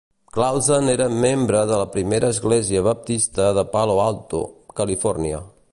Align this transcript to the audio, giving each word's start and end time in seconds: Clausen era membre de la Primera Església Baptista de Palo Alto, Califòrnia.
Clausen 0.35 0.87
era 0.93 1.05
membre 1.25 1.61
de 1.73 1.77
la 1.81 1.85
Primera 1.97 2.31
Església 2.37 2.83
Baptista 2.91 3.51
de 3.61 3.67
Palo 3.75 4.01
Alto, 4.07 4.45
Califòrnia. 4.81 5.45